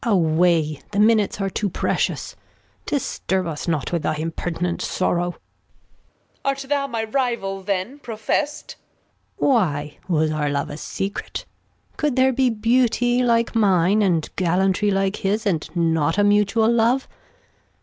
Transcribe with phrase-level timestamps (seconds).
[0.03, 0.13] Gon.
[0.15, 2.35] Away, the Minutes are too precious.
[2.87, 5.33] Disturb us not with thy impertinent Sorrow.
[5.33, 5.37] Reg.
[6.43, 8.77] Art thou my Rival then protest?
[9.39, 9.49] Gon.
[9.49, 11.45] Why, was our Love a Secret?
[11.97, 15.45] Cou'd there be Beauty like mine, and Gallantry like his.
[15.45, 17.07] And not a mutual Love